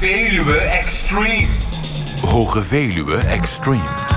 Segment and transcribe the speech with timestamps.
[0.00, 1.48] Veluwe Extreme.
[2.22, 4.07] Hoge Veluwe Extreme.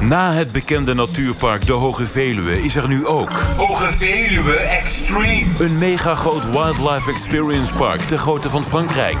[0.00, 3.32] Na het bekende natuurpark De Hoge Veluwe is er nu ook...
[3.56, 5.46] Hoge Veluwe Extreme.
[5.58, 9.18] Een mega groot wildlife experience park de grootte van Frankrijk.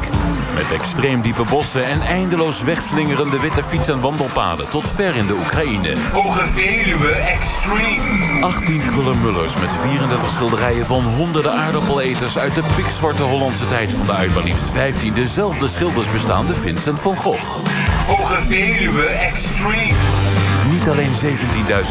[0.54, 4.70] Met extreem diepe bossen en eindeloos wegslingerende witte fiets- en wandelpaden...
[4.70, 5.94] tot ver in de Oekraïne.
[6.12, 8.40] Hoge Veluwe Extreme.
[8.40, 12.38] 18 krullenmullers met 34 schilderijen van honderden aardappeleters...
[12.38, 17.00] uit de pikzwarte Hollandse tijd van de uit maar liefst 15 dezelfde schilders bestaande Vincent
[17.00, 17.58] van Gogh.
[18.06, 20.31] Hoge Veluwe Extreme.
[20.72, 21.18] Niet alleen 17.000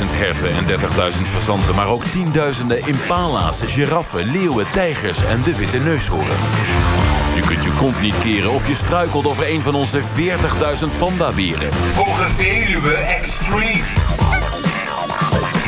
[0.10, 1.76] herten en 30.000 fazanten...
[1.76, 6.28] maar ook tienduizenden impala's, giraffen, leeuwen, tijgers en de witte neushoorn.
[7.36, 11.70] Je kunt je kont niet keren of je struikelt over een van onze 40.000 pandaberen.
[11.96, 13.84] Hoge Veluwe Extreme.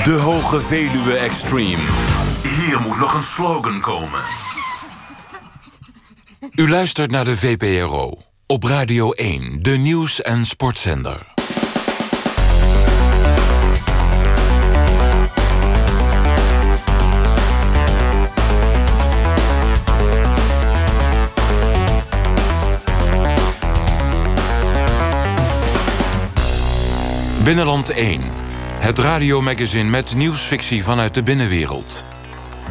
[0.03, 1.83] De Hoge Veluwe Extreme.
[2.43, 4.21] Hier moet nog een slogan komen.
[6.55, 8.17] U luistert naar de VPRO.
[8.47, 11.32] Op Radio 1, de nieuws- en sportzender.
[27.43, 28.21] Binnenland 1.
[28.79, 32.03] Het radiomagazine met nieuwsfictie vanuit de binnenwereld.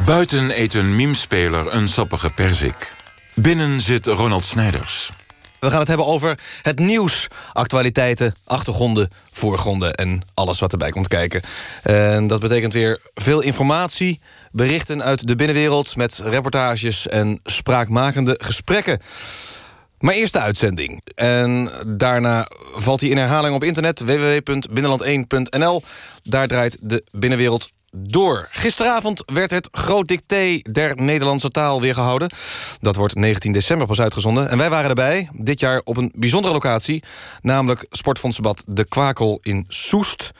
[0.05, 2.93] Buiten eet een memespeler een sappige perzik.
[3.35, 5.11] Binnen zit Ronald Snijders.
[5.59, 11.07] We gaan het hebben over het nieuws, actualiteiten, achtergronden, voorgronden en alles wat erbij komt
[11.07, 11.41] kijken.
[11.83, 18.99] En dat betekent weer veel informatie, berichten uit de binnenwereld met reportages en spraakmakende gesprekken.
[20.03, 21.01] Maar eerst de uitzending.
[21.15, 25.83] En daarna valt hij in herhaling op internet www.binnenland1.nl.
[26.23, 28.47] Daar draait de binnenwereld door.
[28.51, 32.29] Gisteravond werd het Groot Dicté der Nederlandse taal weer gehouden.
[32.79, 34.49] Dat wordt 19 december pas uitgezonden.
[34.49, 37.03] En wij waren erbij, dit jaar op een bijzondere locatie...
[37.41, 40.31] namelijk Sportfondsbad De Kwakel in Soest.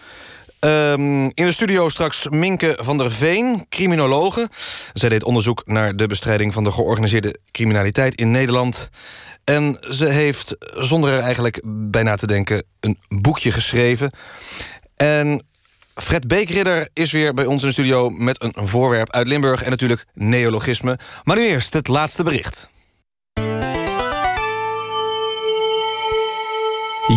[0.65, 4.49] Um, in de studio straks Minke van der Veen, criminologe.
[4.93, 8.89] Zij deed onderzoek naar de bestrijding van de georganiseerde criminaliteit in Nederland.
[9.43, 14.11] En ze heeft, zonder er eigenlijk bij na te denken, een boekje geschreven.
[14.95, 15.45] En
[15.95, 18.09] Fred Beekridder is weer bij ons in de studio...
[18.09, 20.99] met een voorwerp uit Limburg en natuurlijk neologisme.
[21.23, 22.69] Maar nu eerst het laatste bericht.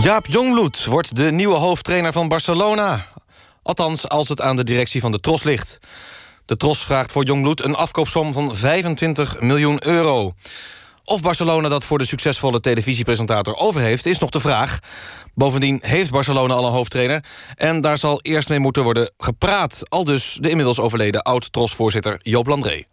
[0.03, 3.06] Jaap Jongbloed wordt de nieuwe hoofdtrainer van Barcelona.
[3.66, 5.78] Althans, als het aan de directie van de Tros ligt.
[6.44, 10.32] De Tros vraagt voor Jongbloed een afkoopsom van 25 miljoen euro.
[11.04, 14.06] Of Barcelona dat voor de succesvolle televisiepresentator over heeft...
[14.06, 14.78] is nog de vraag.
[15.34, 17.25] Bovendien heeft Barcelona al een hoofdtrainer...
[17.55, 19.82] en daar zal eerst mee moeten worden gepraat.
[19.88, 22.84] Al dus de inmiddels overleden oud-trosvoorzitter Joop Landré.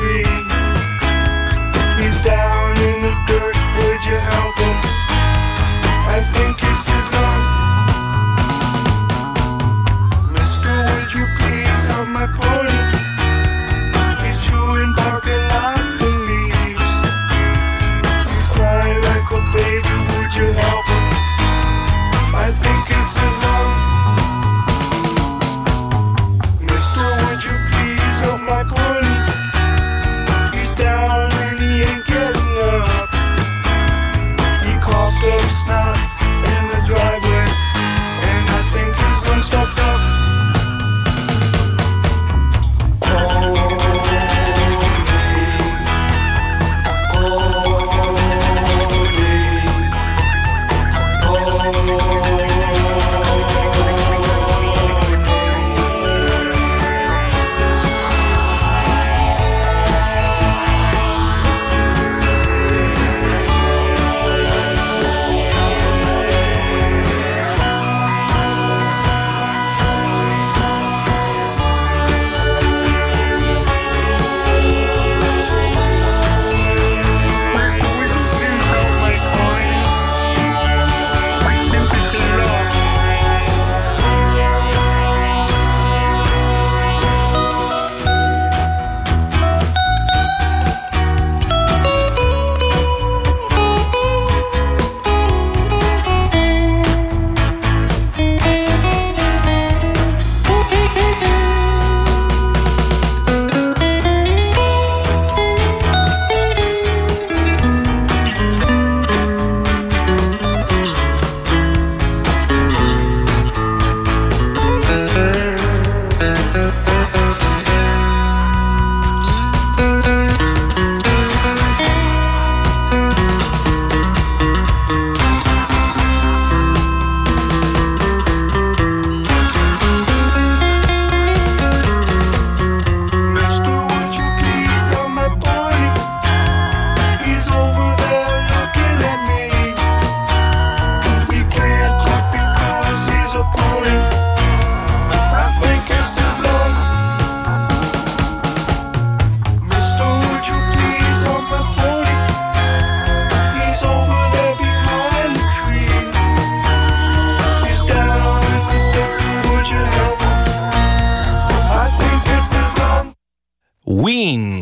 [0.00, 0.49] assim.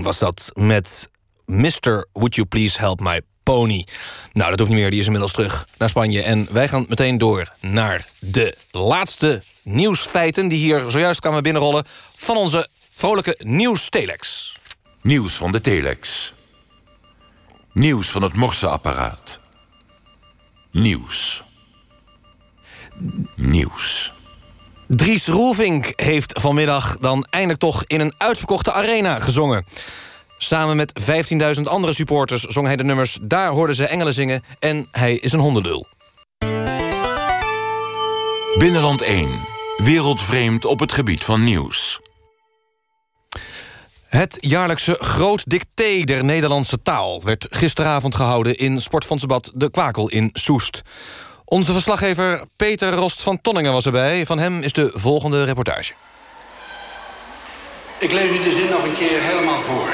[0.02, 1.10] Was dat met
[1.46, 2.08] Mr.
[2.12, 3.86] Would You Please Help My Pony.
[4.32, 6.22] Nou, dat hoeft niet meer, die is inmiddels terug naar Spanje.
[6.22, 10.48] En wij gaan meteen door naar de laatste nieuwsfeiten...
[10.48, 11.84] die hier zojuist kwamen binnenrollen
[12.16, 14.56] van onze vrolijke nieuws-telex.
[15.02, 16.32] Nieuws van de telex.
[17.72, 19.40] Nieuws van het morseapparaat.
[20.70, 21.42] Nieuws.
[23.36, 24.12] Nieuws.
[24.88, 29.64] Dries Roelvink heeft vanmiddag dan eindelijk toch in een uitverkochte arena gezongen.
[30.38, 30.92] Samen met
[31.56, 35.32] 15.000 andere supporters zong hij de nummers Daar hoorden ze engelen zingen en Hij is
[35.32, 35.86] een hondenlul.
[38.58, 39.28] Binnenland 1.
[39.76, 42.00] Wereldvreemd op het gebied van nieuws.
[44.08, 47.22] Het jaarlijkse Groot Dicté der Nederlandse taal...
[47.22, 50.82] werd gisteravond gehouden in Sportfondsbad De Kwakel in Soest.
[51.48, 54.26] Onze verslaggever Peter Rost van Tonningen was erbij.
[54.26, 55.92] Van hem is de volgende reportage.
[57.98, 59.88] Ik lees u de zin nog een keer helemaal voor.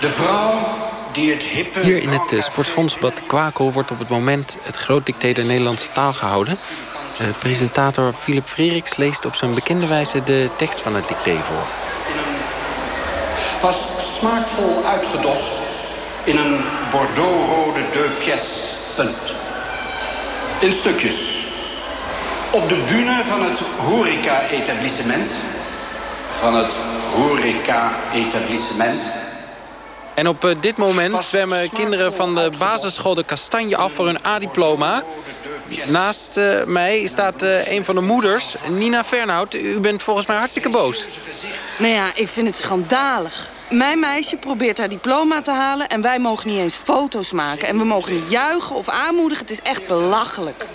[0.00, 0.52] De vrouw
[1.12, 1.80] die het hippe...
[1.80, 4.58] Hier in het uh, Sportfondsbad Kwakel wordt op het moment...
[4.62, 6.58] het Groot Dicté der Nederlandse taal gehouden.
[7.20, 10.22] Uh, presentator Philip Freriks leest op zijn bekende wijze...
[10.24, 11.66] de tekst van het dicté voor.
[13.60, 13.86] Was
[14.16, 15.52] smaakvol uitgedost
[16.24, 18.74] in een bordeauxrode deux pièces.
[18.96, 19.45] Punt.
[20.60, 21.46] In stukjes.
[22.52, 25.32] Op de bühne van het horeca-etablissement...
[26.38, 26.74] van het
[27.12, 29.00] horeca-etablissement...
[30.14, 34.24] En op uh, dit moment zwemmen kinderen van de basisschool de Kastanje af voor hun
[34.26, 35.02] A-diploma.
[35.86, 39.54] Naast uh, mij staat uh, een van de moeders, Nina Fernhout.
[39.54, 41.04] U bent volgens mij hartstikke boos.
[41.78, 43.50] Nou ja, ik vind het schandalig.
[43.70, 45.88] Mijn meisje probeert haar diploma te halen...
[45.88, 47.68] en wij mogen niet eens foto's maken.
[47.68, 49.46] En we mogen niet juichen of aanmoedigen.
[49.46, 50.66] Het is echt belachelijk.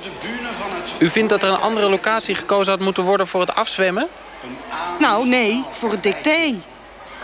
[0.99, 4.07] U vindt dat er een andere locatie gekozen had moeten worden voor het afzwemmen?
[4.99, 6.55] Nou, nee, voor het dicté.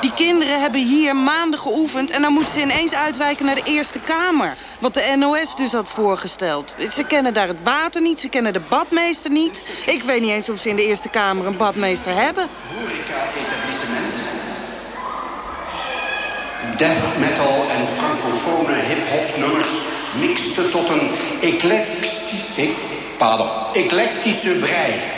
[0.01, 2.11] Die kinderen hebben hier maanden geoefend...
[2.11, 4.55] en dan moeten ze ineens uitwijken naar de Eerste Kamer.
[4.79, 6.75] Wat de NOS dus had voorgesteld.
[6.91, 9.83] Ze kennen daar het water niet, ze kennen de badmeester niet.
[9.85, 12.47] Ik weet niet eens of ze in de Eerste Kamer een badmeester hebben.
[12.75, 14.36] Horeca-etablissement.
[16.77, 19.69] Death metal en francofone hip-hop nummers
[20.19, 21.09] mixten tot een
[21.41, 22.69] eclectische,
[23.73, 25.16] eclectische brei.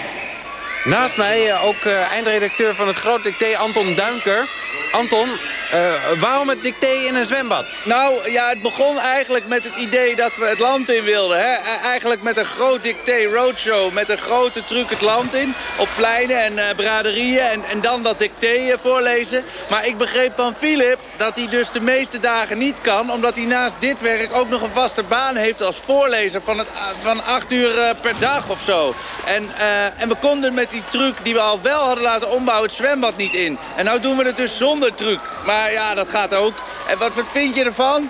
[0.83, 4.47] Naast mij uh, ook uh, eindredacteur van het Groot Dicté, Anton Duinker.
[4.91, 5.29] Anton,
[5.73, 7.81] uh, waarom het dicté in een zwembad?
[7.83, 11.37] Nou, ja, het begon eigenlijk met het idee dat we het land in wilden.
[11.37, 11.53] Hè?
[11.83, 15.53] Eigenlijk met een groot dicté roadshow, met een grote truc het land in.
[15.77, 19.43] Op pleinen en braderieën en, en dan dat dicté voorlezen.
[19.69, 23.11] Maar ik begreep van Philip dat hij dus de meeste dagen niet kan...
[23.11, 26.41] omdat hij naast dit werk ook nog een vaste baan heeft als voorlezer...
[26.41, 26.67] van, het,
[27.01, 28.95] van acht uur per dag of zo.
[29.25, 29.49] En,
[29.97, 33.17] en we konden met die truc die we al wel hadden laten ombouwen het zwembad
[33.17, 33.57] niet in.
[33.75, 35.19] En nou doen we het dus zonder truc.
[35.45, 36.53] Maar ja, dat gaat ook.
[36.87, 38.09] En wat, wat vind je ervan?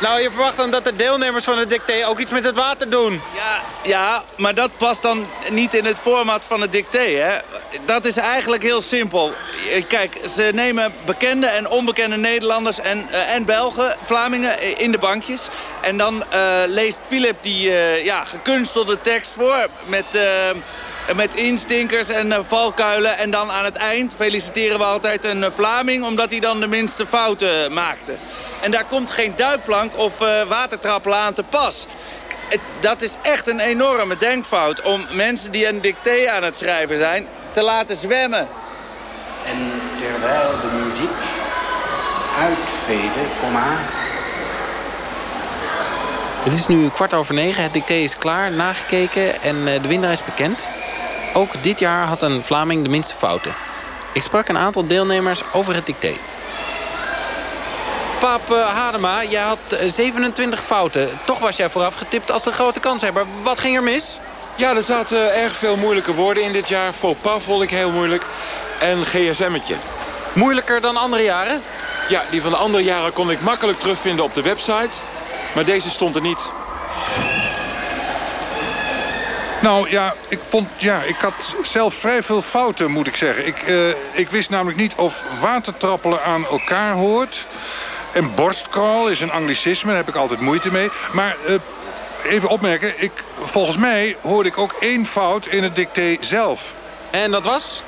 [0.00, 2.90] Nou, je verwacht dan dat de deelnemers van het dicté ook iets met het water
[2.90, 3.22] doen.
[3.34, 7.38] Ja, ja, maar dat past dan niet in het format van het dicté, hè.
[7.84, 9.32] Dat is eigenlijk heel simpel.
[9.88, 15.48] Kijk, ze nemen bekende en onbekende Nederlanders en, uh, en Belgen, Vlamingen, in de bankjes.
[15.80, 20.18] En dan uh, leest Philip die uh, ja, gekunstelde tekst voor met
[21.14, 23.18] met instinkers en uh, valkuilen.
[23.18, 26.04] En dan aan het eind feliciteren we altijd een uh, Vlaming...
[26.04, 28.12] omdat hij dan de minste fouten maakte.
[28.60, 31.86] En daar komt geen duikplank of uh, watertrappelen aan te pas.
[32.48, 34.82] Het, dat is echt een enorme denkfout...
[34.82, 38.48] om mensen die een dicté aan het schrijven zijn te laten zwemmen.
[39.44, 41.16] En terwijl de muziek
[42.38, 43.76] uitvede, komma...
[46.42, 50.24] Het is nu kwart over negen, het dicté is klaar, nagekeken en de winnaar is
[50.24, 50.68] bekend.
[51.36, 53.54] Ook dit jaar had een Vlaming de minste fouten.
[54.12, 56.14] Ik sprak een aantal deelnemers over het dicté.
[58.20, 61.08] Paap uh, Hadema, jij had 27 fouten.
[61.24, 63.24] Toch was jij vooraf getipt als de grote kanshebber.
[63.42, 64.18] Wat ging er mis?
[64.54, 66.92] Ja, er zaten erg veel moeilijke woorden in dit jaar.
[66.92, 68.26] Faux pas vond ik heel moeilijk.
[68.80, 69.76] En gsm'tje.
[70.32, 71.62] Moeilijker dan andere jaren?
[72.08, 75.02] Ja, die van de andere jaren kon ik makkelijk terugvinden op de website.
[75.54, 76.52] Maar deze stond er niet.
[79.66, 83.46] Nou ja, ik vond, ja, ik had zelf vrij veel fouten, moet ik zeggen.
[83.46, 87.46] Ik, uh, ik wist namelijk niet of watertrappelen aan elkaar hoort.
[88.12, 90.88] En borstkraal is een anglicisme, daar heb ik altijd moeite mee.
[91.12, 91.54] Maar uh,
[92.24, 96.74] even opmerken, ik, volgens mij hoorde ik ook één fout in het dicté zelf.
[97.10, 97.82] En dat was?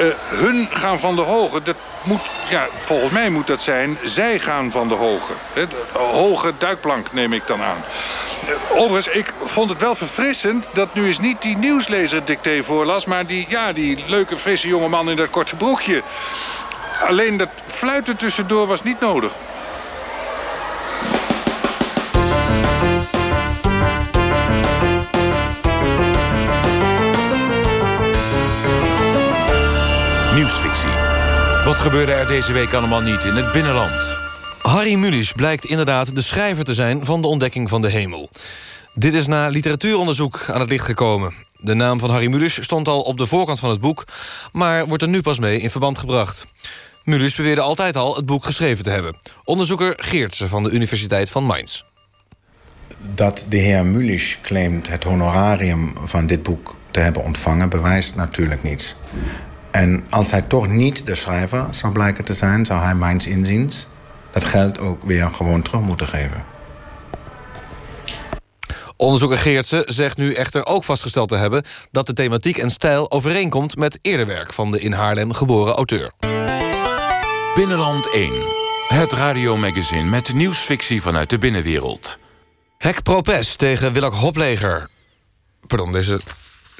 [0.00, 3.98] Uh, hun gaan van de hoge, dat moet, ja, volgens mij moet dat zijn...
[4.02, 5.32] zij gaan van de hoge.
[5.54, 7.84] De hoge duikplank neem ik dan aan.
[8.70, 10.68] Overigens, ik vond het wel verfrissend...
[10.72, 13.04] dat nu eens niet die nieuwslezer dicté voorlas...
[13.04, 16.02] maar die, ja, die leuke, frisse jongeman in dat korte broekje.
[17.08, 19.32] Alleen dat fluiten tussendoor was niet nodig.
[31.80, 34.16] Gebeurde er deze week allemaal niet in het binnenland?
[34.62, 38.30] Harry Mulisch blijkt inderdaad de schrijver te zijn van de ontdekking van de hemel.
[38.94, 41.34] Dit is na literatuuronderzoek aan het licht gekomen.
[41.56, 44.04] De naam van Harry Mulisch stond al op de voorkant van het boek...
[44.52, 46.46] maar wordt er nu pas mee in verband gebracht.
[47.04, 49.16] Mulisch beweerde altijd al het boek geschreven te hebben.
[49.44, 51.82] Onderzoeker Geertsen van de Universiteit van Mainz.
[53.14, 57.68] Dat de heer Mulisch claimt het honorarium van dit boek te hebben ontvangen...
[57.68, 58.96] bewijst natuurlijk niets.
[59.70, 62.66] En als hij toch niet de schrijver zou blijken te zijn...
[62.66, 63.86] zou hij mijns inziens
[64.30, 66.44] dat geld ook weer gewoon terug moeten geven.
[68.96, 71.62] Onderzoeker Geertsen zegt nu echter ook vastgesteld te hebben...
[71.90, 74.52] dat de thematiek en stijl overeenkomt met eerder werk...
[74.52, 76.12] van de in Haarlem geboren auteur.
[77.54, 78.32] Binnenland 1.
[78.88, 82.18] Het radiomagazine met nieuwsfictie vanuit de binnenwereld.
[82.78, 84.88] Hek Propes tegen Willak Hopleger.
[85.66, 86.20] Pardon, deze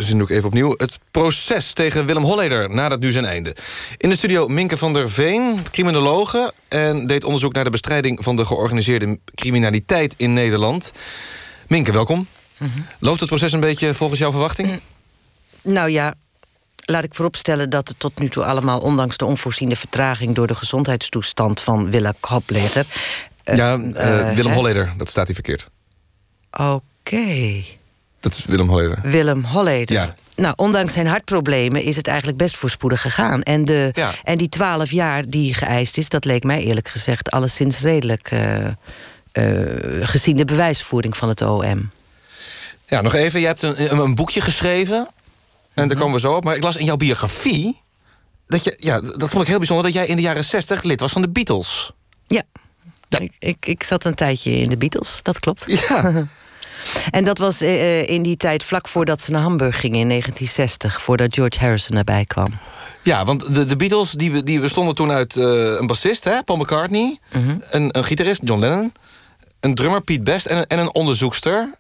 [0.03, 0.75] zin doe ik even opnieuw.
[0.77, 3.57] Het proces tegen Willem Holleder nadat nu zijn einde.
[3.97, 6.53] In de studio Minke van der Veen, criminologe...
[6.69, 10.93] en deed onderzoek naar de bestrijding van de georganiseerde criminaliteit in Nederland.
[11.67, 12.27] Minke, welkom.
[12.99, 14.81] Loopt het proces een beetje volgens jouw verwachting?
[15.63, 16.15] Nou ja,
[16.85, 18.81] laat ik vooropstellen dat het tot nu toe allemaal...
[18.81, 22.87] ondanks de onvoorziene vertraging door de gezondheidstoestand van Willem Hopleger...
[23.45, 24.57] eh, ja, eh, eh, Willem hè?
[24.59, 25.71] Holleder, dat staat hier verkeerd.
[26.51, 27.65] Oké.
[28.21, 28.99] Dat is Willem Holleder.
[29.03, 29.97] Willem Holleder.
[29.97, 30.15] Ja.
[30.37, 33.43] Nou, ondanks zijn hartproblemen is het eigenlijk best voorspoedig gegaan.
[33.43, 34.11] En, de, Ja.
[34.25, 38.31] en die twaalf jaar die geëist is, dat leek mij eerlijk gezegd alleszins redelijk.
[38.31, 41.91] eh, eh, gezien de bewijsvoering van het OM.
[42.87, 43.41] Ja, nog even.
[43.41, 45.09] Je hebt een, een, boekje geschreven.
[45.75, 46.45] En daar komen we zo op.
[46.45, 47.81] Maar ik las in jouw biografie...
[48.47, 49.85] Dat, je, ja, dat vond ik heel bijzonder...
[49.85, 51.91] dat jij in de jaren 60 lid was van de Beatles.
[52.27, 52.43] Ja.
[53.09, 55.65] Ik, ik, ik zat een tijdje in de Beatles, dat klopt.
[55.67, 56.13] Ja.
[57.11, 60.09] en dat was eh, eh, in die tijd vlak voordat ze naar Hamburg gingen in
[60.09, 62.49] 1960, voordat George Harrison erbij kwam.
[63.03, 65.45] Ja, want de, de Beatles die, die bestonden toen uit eh,
[65.79, 67.19] een bassist, hè, Paul McCartney...
[67.71, 68.93] een, een gitarist, John Lennon...
[69.61, 70.47] een drummer, Pete Best...
[70.47, 71.75] en, een- en een onderzoekster.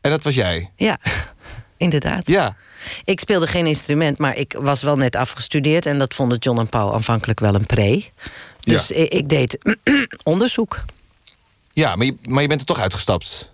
[0.00, 0.70] En dat was jij.
[0.76, 0.98] Ja,
[1.76, 2.26] inderdaad.
[2.26, 2.56] Ja.
[3.04, 5.86] Ik speelde geen instrument, maar ik was wel net afgestudeerd...
[5.86, 8.04] en dat vonden John en Paul aanvankelijk wel een pre.
[8.60, 8.94] Dus Ja.
[8.96, 9.58] ik, ik deed
[10.22, 10.80] onderzoek.
[11.72, 13.50] Ja, maar je, maar je bent er toch uitgestapt.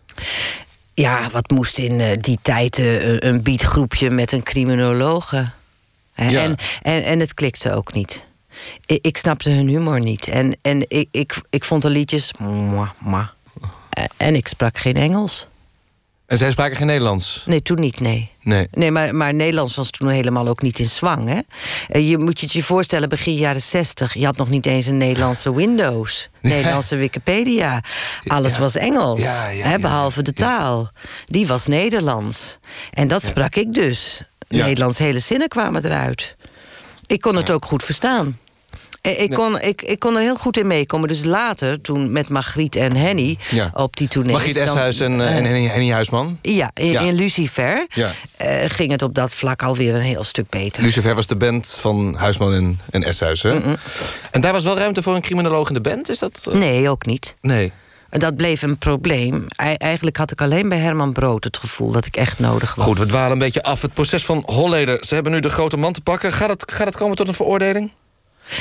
[0.95, 5.51] Ja, wat moest in eh, die tijd eh, een- beatgroepje met een criminologe?
[6.15, 6.43] Ja.
[6.43, 8.27] En, en, en het klikte ook niet.
[8.87, 10.29] Ik, ik snapte hun humor niet.
[10.29, 12.33] En, en ik, ik, ik vond de liedjes...
[12.39, 13.27] mwah, mwah.
[13.91, 15.49] Eh, En ik sprak geen Engels.
[16.31, 17.43] En zij spraken geen Nederlands.
[17.47, 18.31] Nee, toen niet, nee.
[18.43, 18.69] Nee.
[18.71, 21.29] Nee, maar, maar Nederlands was toen helemaal ook niet in zwang.
[21.29, 21.41] Hè?
[21.89, 24.15] Eh, Je moet je het je voorstellen, begin jaren zestig...
[24.15, 26.29] je had nog niet eens een Nederlandse Windows.
[26.43, 27.83] Nederlandse Wikipedia.
[28.27, 30.91] Alles was Engels, Ja, ja, hè, behalve de taal.
[31.27, 32.59] Die was Nederlands.
[32.93, 34.23] En dat sprak ik dus.
[34.49, 36.37] Nederlands hele zinnen kwamen eruit.
[37.07, 38.39] Ik kon het ook goed verstaan.
[39.01, 41.09] Eh, Ik kon, ik, ik kon er heel goed in meekomen.
[41.09, 43.71] Dus later, toen met Margriet en Henny Ja.
[43.75, 44.33] op die tournee...
[44.33, 46.39] Margriet Eshuis en, eh, en Henny, Henny Huisman.
[46.43, 47.01] Ja, in, Ja.
[47.01, 48.13] in Lucifer Ja.
[48.37, 50.83] eh, ging het op dat vlak alweer een heel stuk beter.
[50.83, 53.59] Lucifer was de band van Huisman en, en Eshuis, hè?
[54.31, 56.09] En daar was wel ruimte voor een criminoloog in de band?
[56.09, 56.47] Is dat...
[56.51, 57.35] eh, Nee, ook niet.
[57.41, 57.73] Nee.
[58.11, 59.47] Dat bleef een probleem.
[59.49, 62.85] Ei- Eigenlijk had ik alleen bij Herman Brood het gevoel dat ik echt nodig was.
[62.85, 63.83] Goed, we dwalen een beetje af.
[63.83, 64.99] Het proces van Holleder.
[65.05, 66.33] Ze hebben nu de grote man te pakken.
[66.33, 67.91] Gaat het, gaat het komen tot een veroordeling?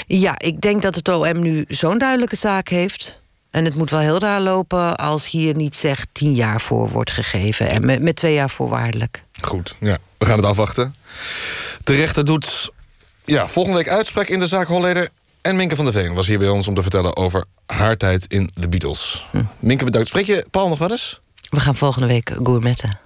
[0.08, 3.20] Ja, ik denk dat het OM nu zo'n duidelijke zaak heeft.
[3.52, 7.12] En het moet wel heel raar lopen als hier niet zeg tien jaar voor wordt
[7.12, 7.70] gegeven.
[7.70, 9.24] En met, met twee jaar voorwaardelijk.
[9.42, 9.98] Goed, ja.
[10.18, 10.96] We gaan het afwachten.
[11.84, 12.72] De rechter doet
[13.26, 15.10] ja, volgende week uitspraak in de zaak Holleder.
[15.42, 18.26] En Minke van der Veen was hier bij ons om te vertellen over haar tijd
[18.28, 19.26] in de Beatles.
[19.60, 20.08] Minke, bedankt.
[20.08, 21.20] Spreek je Paul nog wel eens?
[21.50, 23.00] We gaan volgende week gourmetten.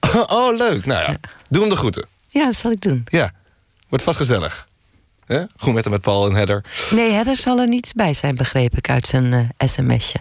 [0.26, 0.86] oh, leuk.
[0.86, 1.16] Nou ja,
[1.48, 2.06] doe hem de groeten.
[2.28, 3.04] Ja, dat zal ik doen.
[3.08, 3.32] Ja,
[3.88, 4.68] wordt vast gezellig.
[5.32, 5.42] Hè?
[5.56, 6.64] Goed met hem met Paul en Heather.
[6.90, 10.18] Nee, Hedder zal er niets bij zijn, begreep ik uit zijn eh, sms'je.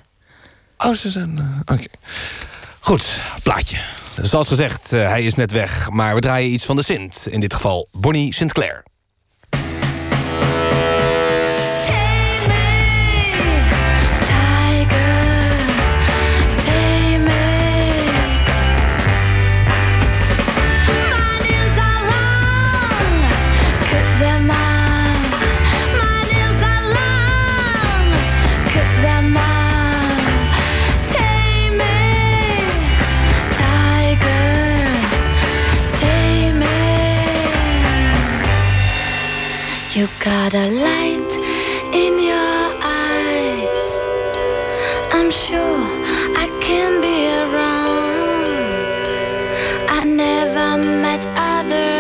[0.78, 1.38] Oh, ze zijn...
[1.66, 1.88] eh, Oké.
[2.80, 3.06] Goed,
[3.44, 3.78] plaatje.
[4.22, 5.90] Zoals gezegd, eh, hij is net weg.
[5.90, 7.28] Maar we draaien iets van de Sint.
[7.30, 8.84] In dit geval Bonnie Sinclair.
[40.20, 41.32] Got a light
[41.94, 43.88] in your eyes.
[45.14, 45.82] I'm sure
[46.44, 48.46] I can be wrong.
[49.90, 51.91] I never met other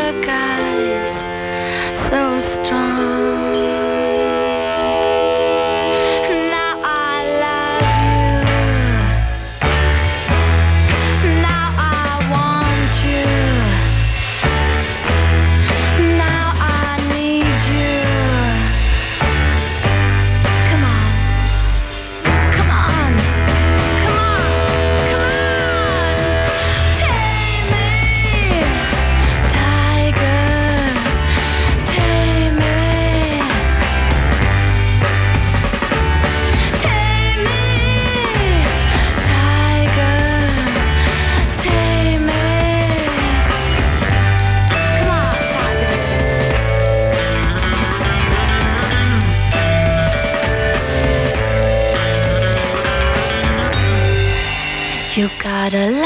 [55.73, 56.00] a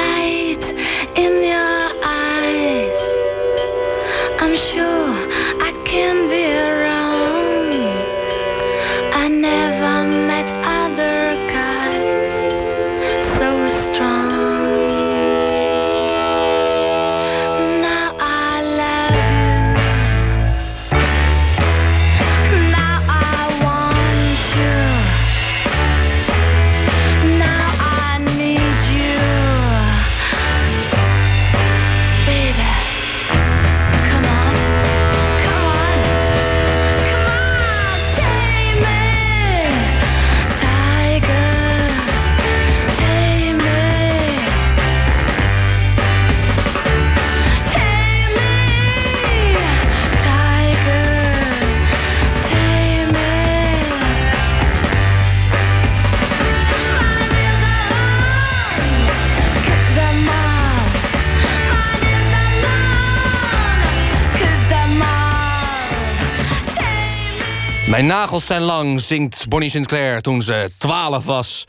[67.95, 71.65] Mijn nagels zijn lang, zingt Bonnie Sinclair toen ze 12 was.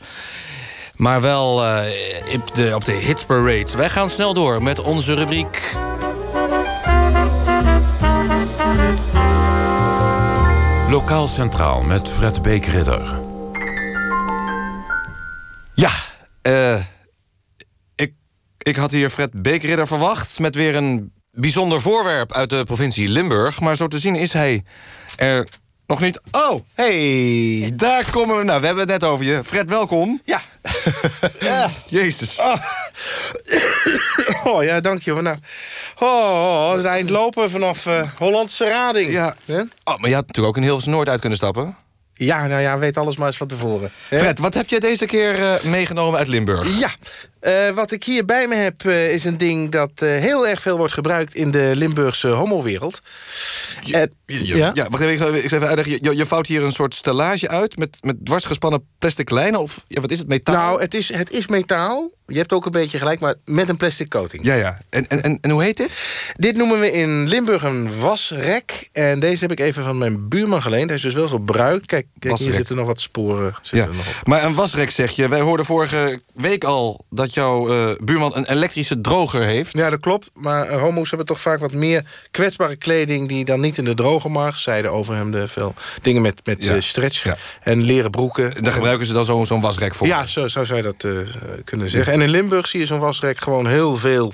[0.95, 1.85] Maar wel eh,
[2.33, 3.77] op, de, op de hitparade.
[3.77, 5.75] Wij gaan snel door met onze rubriek...
[10.89, 13.19] Lokaal Centraal met Fred Beek-Ridder.
[15.73, 15.91] Ja,
[16.41, 16.79] eh,
[17.95, 18.13] ik,
[18.57, 20.39] ik had hier Fred Beekridder verwacht...
[20.39, 23.59] met weer een bijzonder voorwerp uit de provincie Limburg.
[23.59, 24.63] Maar zo te zien is hij
[25.15, 25.47] er
[25.87, 26.21] nog niet...
[26.31, 28.43] Oh, hey, daar komen we.
[28.43, 29.43] Nou, we hebben het net over je.
[29.43, 30.21] Fred, welkom.
[30.25, 30.41] Ja.
[31.39, 31.69] ja.
[31.85, 32.39] Jezus.
[34.43, 35.13] Oh ja, dank je.
[35.13, 35.37] Nou,
[35.99, 39.11] oh, het eind lopen vanaf eh, Hollandse Rading.
[39.11, 39.35] Ja.
[39.83, 41.75] Oh, maar je had natuurlijk ook in Hilversum Noord uit kunnen stappen.
[42.13, 43.91] Ja, nou ja, weet alles maar eens van tevoren.
[44.07, 46.79] Fred, wat heb je deze keer eh, meegenomen uit Limburg?
[46.79, 46.89] Ja,
[47.47, 50.61] eh, wat ik hier bij me heb eh, is een ding dat eh, heel erg
[50.61, 53.01] veel wordt gebruikt in de Limburgse homowereld.
[53.83, 54.73] Je, je- ja?
[54.89, 55.97] wacht even, ik zal, ik zal even uitleggen.
[56.01, 59.59] Je, je vouwt hier een soort stellage uit met, met dwarsgespannen plastic lijnen.
[59.59, 60.55] Of ja, wat is het, metaal?
[60.55, 62.11] Nou, het is, het is metaal.
[62.25, 64.45] Je hebt ook een beetje gelijk, maar met een plastic coating.
[64.45, 64.79] Ja, ja.
[64.89, 66.01] En, en, en, en hoe heet dit?
[66.33, 68.89] Dit noemen we in Limburg een wasrek.
[68.91, 70.85] En deze heb ik even van mijn buurman geleend.
[70.85, 71.85] Hij is dus wel gebruikt.
[71.85, 73.97] Kijk, kijk hier zitten nog wat sporen zitten Ja.
[73.97, 74.27] nog op.
[74.27, 75.27] Maar een wasrek zeg je.
[75.27, 79.77] Wij hoorden vorige week al dat jouw eh, buurman een elektrische droger heeft.
[79.77, 80.29] Ja, dat klopt.
[80.33, 83.27] Maar eh, homo's hebben toch vaak wat meer kwetsbare kleding...
[83.27, 84.59] die dan niet in de droger mag.
[84.59, 86.75] Zeiden over hem de veel dingen met, met Ja.
[86.75, 87.37] eh, stretch Ja.
[87.63, 88.63] en leren broeken.
[88.63, 90.07] Daar gebruiken ze dan zo'n wasrek voor.
[90.07, 91.05] Ja, zo zou zij dat
[91.63, 92.13] kunnen zeggen.
[92.13, 94.33] En in Limburg zie je zo'n wasrek gewoon heel veel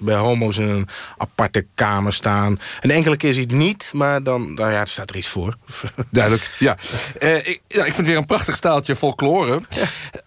[0.00, 2.60] bij homo's in een aparte kamer staan.
[2.80, 5.28] Een enkele keer zie je het niet, maar dan nou ja, er staat er iets
[5.28, 5.56] voor.
[6.10, 6.76] Duidelijk, ja.
[7.18, 7.78] Eh, ik, ja.
[7.78, 9.62] Ik vind het weer een prachtig staaltje folklore.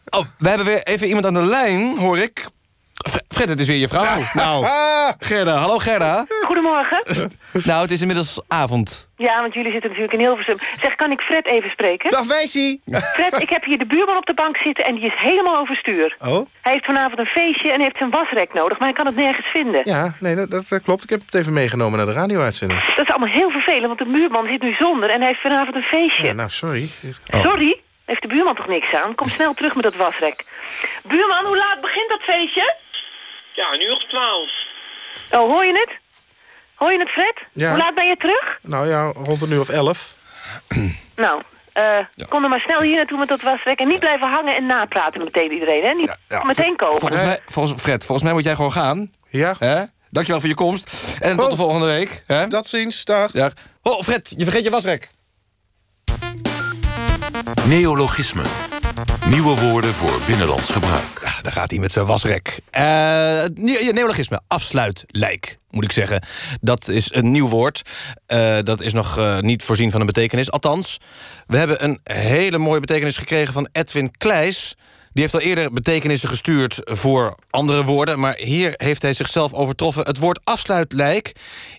[0.10, 2.46] Oh, we hebben weer even iemand aan de lijn, hoor ik.
[3.08, 4.06] Fre- Fred, het is weer je vrouw.
[4.34, 4.66] Nou,
[5.20, 5.58] Gerda.
[5.58, 6.26] Hallo Gerda.
[6.46, 7.04] Goedemorgen.
[7.52, 9.10] Nou, het is inmiddels avond.
[9.18, 10.58] Ja, want jullie zitten natuurlijk in Hilversum.
[10.82, 12.12] Zeg, kan ik Fred even spreken?
[12.12, 12.80] Dag meisje.
[13.14, 16.16] Fred, ik heb hier de buurman op de bank zitten en die is helemaal overstuur.
[16.20, 16.48] Oh?
[16.62, 19.48] Hij heeft vanavond een feestje en heeft zijn wasrek nodig, maar hij kan het nergens
[19.48, 19.82] vinden.
[19.84, 21.04] Ja, nee, dat, dat klopt.
[21.04, 22.86] Ik heb het even meegenomen naar de radio-uitzending.
[22.96, 25.76] Dat is allemaal heel vervelend, want de buurman zit nu zonder en hij heeft vanavond
[25.76, 26.28] een feestje.
[26.28, 26.90] Ja, nou, sorry.
[27.44, 27.82] Sorry?
[28.06, 29.16] Heeft de buurman toch niks aan?
[29.16, 30.46] Kom snel terug met dat wasrek.
[31.08, 32.76] Buurman, hoe laat begint dat feestje?
[33.62, 34.52] Ja, nu of twaalf.
[35.32, 35.92] Oh, hoor je het?
[36.76, 37.38] Hoor je het, Fred?
[37.52, 37.70] Ja.
[37.70, 38.60] Hoe laat ben je terug?
[38.62, 40.16] Nou ja, rond een uur of elf.
[41.16, 41.42] Nou,
[41.74, 41.98] eh,
[42.30, 43.80] kom dan maar snel hier naartoe met dat wasrek.
[43.80, 45.94] En niet blijven hangen en napraten meteen iedereen, hè?
[45.94, 47.00] Niet meteen komen.
[47.00, 49.10] Volgens mij, volgens, Fred, volgens mij moet jij gewoon gaan.
[49.30, 49.56] Ja.
[49.60, 49.84] Hè?
[50.10, 51.18] Dankjewel voor je komst.
[51.20, 52.24] En tot de volgende week.
[52.26, 52.48] Hè?
[52.48, 53.34] Dat ziens, dag.
[53.34, 53.52] Ja.
[53.82, 55.10] Oh, Fred, je vergeet je wasrek.
[57.66, 58.46] Neologismen.
[59.30, 61.22] Nieuwe woorden voor binnenlands gebruik.
[61.42, 62.60] Daar gaat hij met zijn wasrek.
[62.72, 63.48] Ja,
[63.92, 66.24] neologisme, afsluitlijk, moet ik zeggen.
[66.62, 67.82] Dat is een nieuw woord.
[68.26, 70.52] Eh, dat is nog eh, niet voorzien van een betekenis.
[70.52, 70.98] Althans,
[71.48, 74.76] we hebben een hele mooie betekenis gekregen van Edwin Kleijs.
[75.20, 78.20] Die heeft al eerder betekenissen gestuurd voor andere woorden...
[78.20, 80.06] maar hier heeft hij zichzelf overtroffen.
[80.06, 81.32] Het woord afsluitlijk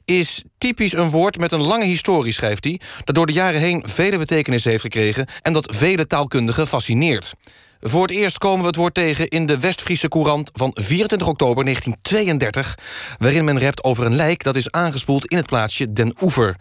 [0.05, 2.81] is typisch een woord met een lange historie, schrijft hij...
[3.05, 5.27] dat door de jaren heen vele betekenissen heeft gekregen...
[5.43, 7.35] en dat vele taalkundigen fascineert.
[7.81, 11.65] Voor het eerst komen we het woord tegen in de West-Friese Courant van 24 oktober
[11.65, 12.75] 1932...
[13.19, 16.57] waarin men rept over een lijk dat is aangespoeld in het plaatsje Den Oever.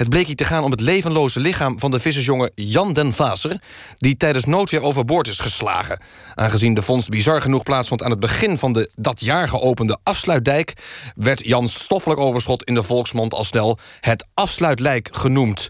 [0.00, 3.62] Het bleek hier te gaan om het levenloze lichaam van de vissersjongen Jan den Vaser...
[3.96, 6.00] die tijdens noodweer overboord is geslagen.
[6.34, 10.72] Aangezien de vondst bizar genoeg plaatsvond aan het begin van de dat jaar geopende afsluitdijk...
[11.14, 15.68] werd Jans stoffelijk overschot in de volksmond al snel het afsluitlijk genoemd.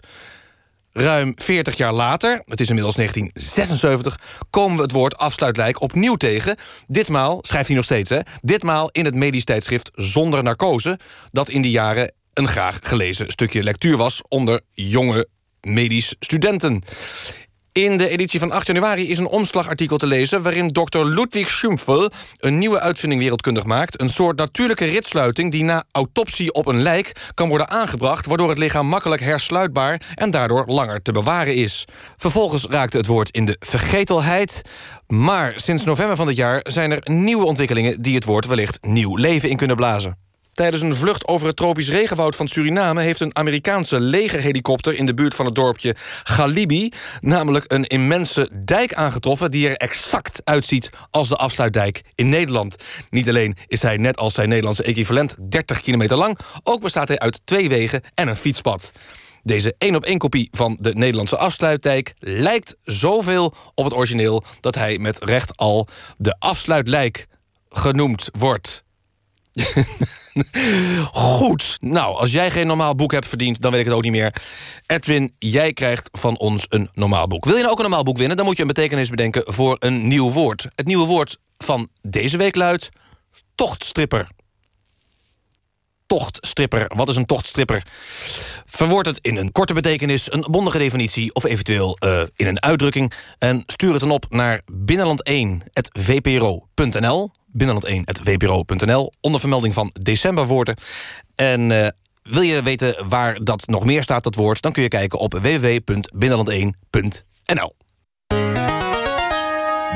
[0.91, 4.19] Ruim 40 jaar later, het is inmiddels 1976...
[4.49, 6.55] komen we het woord afsluitlijk opnieuw tegen.
[6.87, 10.99] Ditmaal, schrijft hij nog steeds, hè, ditmaal in het medisch tijdschrift Zonder Narcose...
[11.29, 14.21] dat in die jaren een graag gelezen stukje lectuur was...
[14.27, 15.27] onder jonge
[15.61, 16.81] medisch studenten.
[17.73, 20.41] In de editie van 8 januari is een omslagartikel te lezen...
[20.41, 24.01] waarin dokter Ludwig Schumpfel een nieuwe uitvinding wereldkundig maakt.
[24.01, 27.11] Een soort natuurlijke ritsluiting die na autopsie op een lijk...
[27.33, 30.01] kan worden aangebracht, waardoor het lichaam makkelijk hersluitbaar...
[30.15, 31.85] en daardoor langer te bewaren is.
[32.17, 34.61] Vervolgens raakte het woord in de vergetelheid...
[35.07, 38.01] maar sinds november van dit jaar zijn er nieuwe ontwikkelingen...
[38.01, 40.30] die het woord wellicht nieuw leven in kunnen blazen.
[40.61, 43.01] Tijdens een vlucht over het tropisch regenwoud van Suriname...
[43.01, 46.91] heeft een Amerikaanse legerhelikopter in de buurt van het dorpje Galibi...
[47.19, 49.51] namelijk een immense dijk aangetroffen...
[49.51, 52.75] die er exact uitziet als de afsluitdijk in Nederland.
[53.09, 56.39] Niet alleen is hij net als zijn Nederlandse equivalent 30 kilometer lang...
[56.63, 58.91] ook bestaat hij uit twee wegen en een fietspad.
[59.43, 62.13] Deze één-op-één kopie van de Nederlandse afsluitdijk...
[62.19, 67.27] lijkt zoveel op het origineel dat hij met recht al de afsluitlijk
[67.69, 68.83] genoemd wordt.
[71.11, 71.77] Goed.
[71.79, 74.35] Nou, als jij geen normaal boek hebt verdiend, dan weet ik het ook niet meer.
[74.85, 77.45] Edwin, jij krijgt van ons een normaal boek.
[77.45, 79.75] Wil je nou ook een normaal boek winnen, dan moet je een betekenis bedenken voor
[79.79, 80.67] een nieuw woord.
[80.75, 82.89] Het nieuwe woord van deze week luidt
[83.55, 84.29] tochtstripper.
[86.05, 86.91] Tochtstripper.
[86.95, 87.83] Wat is een tochtstripper?
[88.65, 91.33] Verwoord het in een korte betekenis, een bondige definitie...
[91.33, 93.13] of eventueel eh, in een uitdrukking.
[93.37, 97.31] En stuur het dan op naar binnenland1.vpro.nl.
[97.57, 99.13] Binnenland1.vpro.nl.
[99.21, 100.75] Onder vermelding van decemberwoorden.
[101.35, 101.87] En eh,
[102.23, 104.61] wil je weten waar dat nog meer staat, dat woord...
[104.61, 107.75] dan kun je kijken op www.binnenland1.nl.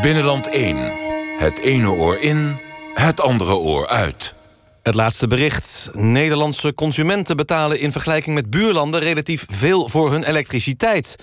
[0.01, 0.77] Binnenland 1.
[1.37, 2.57] Het ene oor in,
[2.93, 4.33] het andere oor uit.
[4.83, 5.89] Het laatste bericht.
[5.93, 8.99] Nederlandse consumenten betalen in vergelijking met buurlanden...
[8.99, 11.15] relatief veel voor hun elektriciteit.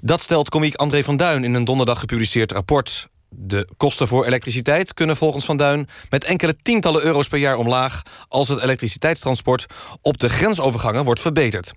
[0.00, 3.08] Dat stelt komiek André van Duin in een donderdag gepubliceerd rapport.
[3.36, 5.88] De kosten voor elektriciteit kunnen volgens Van Duin...
[6.10, 8.02] met enkele tientallen euro's per jaar omlaag...
[8.28, 9.66] als het elektriciteitstransport
[10.02, 11.72] op de grensovergangen wordt verbeterd.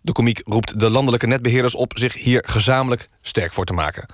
[0.00, 1.92] De komiek roept de landelijke netbeheerders op...
[1.94, 4.06] zich hier gezamenlijk sterk voor te maken.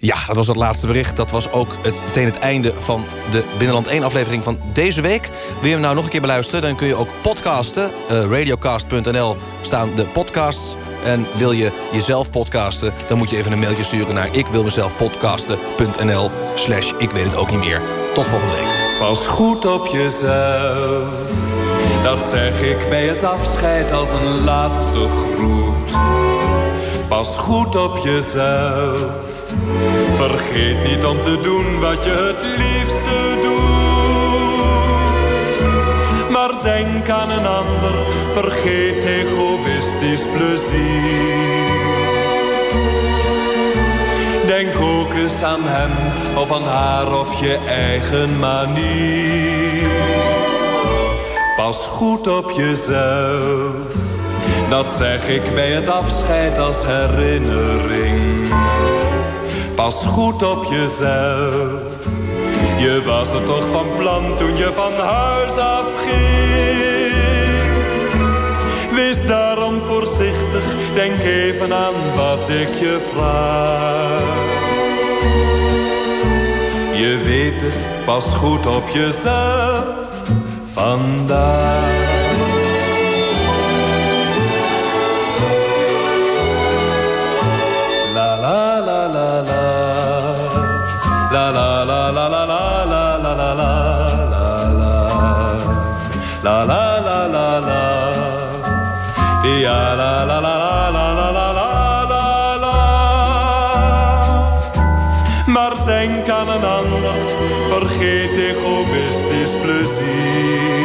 [0.00, 1.16] Ja, dat was het laatste bericht.
[1.16, 5.28] Dat was ook het, meteen het einde van de Binnenland 1 aflevering van deze week.
[5.54, 7.92] Wil je hem nou nog een keer beluisteren, dan kun je ook podcasten.
[8.08, 10.76] Eh, radiocast.nl staan de podcasts.
[11.04, 16.92] En wil je jezelf podcasten, dan moet je even een mailtje sturen naar ikwilmezelfpodcasten.nl slash
[16.98, 17.80] ik weet het ook niet meer.
[18.14, 18.98] Tot volgende week.
[18.98, 21.08] Pas goed op jezelf.
[22.02, 25.96] Dat zeg ik bij het afscheid als een laatste groet.
[27.08, 29.04] Pas goed op jezelf.
[30.14, 33.60] Vergeet niet om te doen wat je het liefste doet.
[36.30, 37.94] Maar denk aan een ander,
[38.32, 39.04] vergeet
[39.90, 41.78] egoïstisch plezier.
[44.46, 45.90] Denk ook eens aan hem
[46.36, 49.88] of aan haar op je eigen manier.
[51.56, 53.94] Pas goed op jezelf,
[54.68, 58.48] dat zeg ik bij het afscheid als herinnering.
[59.74, 61.80] Pas goed op jezelf,
[62.78, 66.99] je was er toch van plan toen je van huis afging.
[68.94, 74.68] Wees daarom voorzichtig, denk even aan wat ik je vraag.
[76.94, 79.82] Je weet het, pas goed op jezelf
[80.72, 82.09] vandaag.
[108.92, 110.80] Is plezier.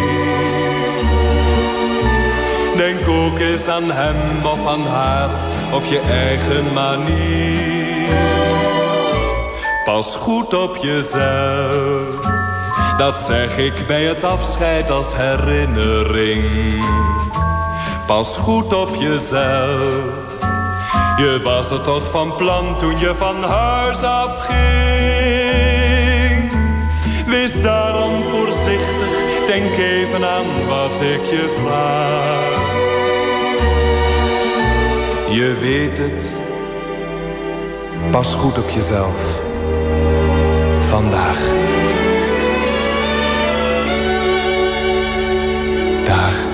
[2.77, 5.29] Denk ook eens aan hem of aan haar
[5.73, 8.09] op je eigen manier.
[9.85, 12.25] Pas goed op jezelf,
[12.97, 16.83] dat zeg ik bij het afscheid als herinnering.
[18.07, 20.23] Pas goed op jezelf.
[21.17, 25.24] Je was er toch van plan toen je van huis afging.
[27.45, 32.63] Wees daarom voorzichtig, denk even aan wat ik je vraag.
[35.29, 36.35] Je weet het,
[38.11, 39.39] pas goed op jezelf.
[40.79, 41.39] Vandaag.
[46.05, 46.44] Dag.